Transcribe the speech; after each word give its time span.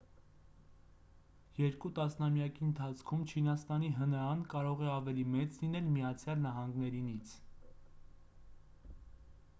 երկու 1.57 1.91
տասնամյակի 1.99 2.65
ընթացքում 2.69 3.27
չինաստանի 3.33 3.91
հնա-ն 3.99 4.41
կարող 4.55 4.83
է 4.89 4.89
ավելի 4.95 5.27
մեծ 5.37 5.61
լինել 5.65 5.93
միացյալ 5.99 6.43
նահանգներինից 6.49 7.39